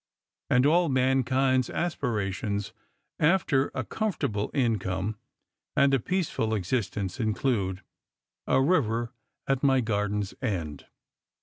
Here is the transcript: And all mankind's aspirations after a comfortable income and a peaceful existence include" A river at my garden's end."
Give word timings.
And 0.49 0.65
all 0.65 0.89
mankind's 0.89 1.69
aspirations 1.69 2.73
after 3.19 3.69
a 3.75 3.83
comfortable 3.83 4.49
income 4.51 5.15
and 5.75 5.93
a 5.93 5.99
peaceful 5.99 6.55
existence 6.55 7.19
include" 7.19 7.83
A 8.47 8.63
river 8.63 9.13
at 9.45 9.61
my 9.61 9.79
garden's 9.79 10.33
end." 10.41 10.87